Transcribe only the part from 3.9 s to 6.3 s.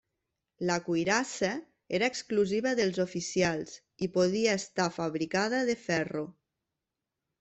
i podia estar fabricada de ferro.